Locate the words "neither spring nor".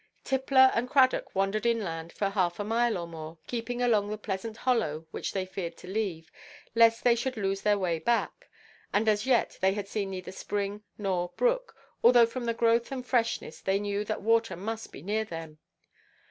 10.09-11.29